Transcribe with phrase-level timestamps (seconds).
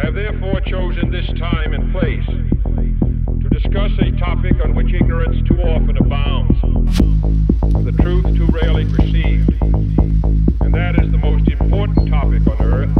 [0.00, 5.46] I have therefore chosen this time and place to discuss a topic on which ignorance
[5.46, 6.58] too often abounds,
[7.84, 9.52] the truth too rarely perceived,
[10.62, 12.99] and that is the most important topic on earth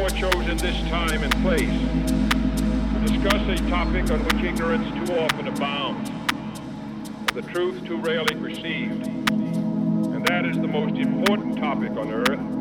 [0.00, 5.48] therefore chosen this time and place to discuss a topic on which ignorance too often
[5.48, 6.10] abounds,
[7.34, 12.59] the truth too rarely perceived, and that is the most important topic on earth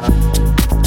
[0.00, 0.79] さよ